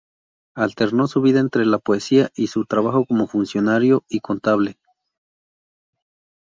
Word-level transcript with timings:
Alternó 0.55 1.05
su 1.05 1.21
vida 1.21 1.39
entre 1.41 1.63
la 1.63 1.77
poesía 1.77 2.31
y 2.35 2.47
su 2.47 2.65
trabajo 2.65 3.05
como 3.05 3.27
funcionario 3.27 4.03
y 4.09 4.19
contable. 4.21 4.79